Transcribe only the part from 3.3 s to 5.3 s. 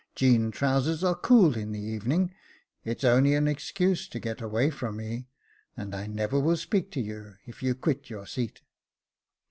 an excuse to get away from me,